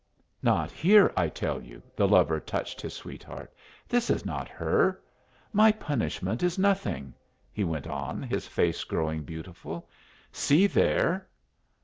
"Not 0.41 0.71
here, 0.71 1.13
I 1.15 1.29
tell 1.29 1.61
you." 1.61 1.79
The 1.95 2.07
lover 2.07 2.39
touched 2.39 2.81
his 2.81 2.95
sweetheart. 2.95 3.53
"This 3.87 4.09
is 4.09 4.25
not 4.25 4.47
her. 4.49 4.99
My 5.53 5.71
punishment 5.71 6.41
is 6.41 6.57
nothing," 6.57 7.13
he 7.51 7.63
went 7.63 7.85
on, 7.85 8.23
his 8.23 8.47
face 8.47 8.83
growing 8.83 9.21
beautiful. 9.21 9.87
"See 10.31 10.65
there!" 10.65 11.27